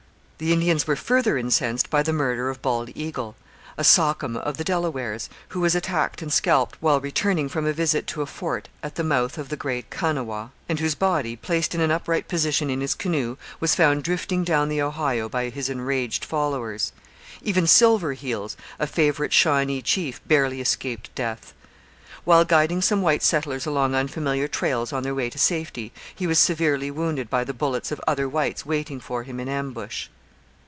The 0.43 0.51
Indians 0.53 0.87
were 0.87 0.95
further 0.95 1.37
incensed 1.37 1.91
by 1.91 2.01
the 2.01 2.11
murder 2.11 2.49
of 2.49 2.63
Bald 2.63 2.89
Eagle, 2.95 3.35
a 3.77 3.83
sachem 3.83 4.35
of 4.35 4.57
the 4.57 4.63
Delawares, 4.63 5.29
who 5.49 5.59
was 5.59 5.75
attacked 5.75 6.23
and 6.23 6.33
scalped 6.33 6.77
while 6.81 6.99
returning 6.99 7.47
from 7.47 7.67
a 7.67 7.73
visit 7.73 8.07
to 8.07 8.23
a 8.23 8.25
fort 8.25 8.67
at 8.81 8.95
the 8.95 9.03
mouth 9.03 9.37
of 9.37 9.49
the 9.49 9.55
Great 9.55 9.91
Kanawha, 9.91 10.49
and 10.67 10.79
whose 10.79 10.95
body, 10.95 11.35
placed 11.35 11.75
in 11.75 11.79
an 11.81 11.91
upright 11.91 12.27
position 12.27 12.71
in 12.71 12.81
his 12.81 12.95
canoe, 12.95 13.37
was 13.59 13.75
found 13.75 14.01
drifting 14.03 14.43
down 14.43 14.67
the 14.67 14.81
Ohio 14.81 15.29
by 15.29 15.49
his 15.49 15.69
enraged 15.69 16.25
followers. 16.25 16.91
Even 17.43 17.67
Silver 17.67 18.13
Heels, 18.13 18.57
a 18.79 18.87
favourite 18.87 19.33
Shawnee 19.33 19.83
chief, 19.83 20.27
barely 20.27 20.59
escaped 20.59 21.13
death. 21.13 21.53
While 22.25 22.45
guiding 22.45 22.81
some 22.81 23.03
white 23.03 23.21
settlers 23.21 23.67
along 23.67 23.93
unfamiliar 23.93 24.47
trails 24.47 24.91
on 24.91 25.03
their 25.03 25.13
way 25.13 25.29
to 25.29 25.37
safety, 25.37 25.91
he 26.15 26.25
was 26.25 26.39
severely 26.39 26.89
wounded 26.89 27.29
by 27.29 27.43
the 27.43 27.53
bullets 27.53 27.91
of 27.91 28.01
other 28.07 28.27
whites 28.27 28.65
waiting 28.65 28.99
for 28.99 29.21
him 29.21 29.39
in 29.39 29.47
ambush. 29.47 30.07